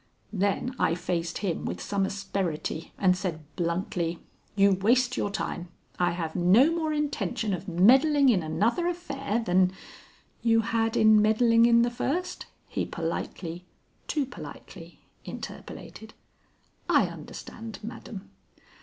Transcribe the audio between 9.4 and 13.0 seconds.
than" "You had in meddling in the first," he